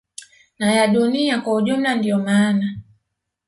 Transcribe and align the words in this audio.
na 0.59 0.71
ya 0.71 0.87
dunia 0.87 1.41
kwa 1.41 1.53
ujumla 1.55 1.95
Ndio 1.95 2.19
mana 2.19 2.77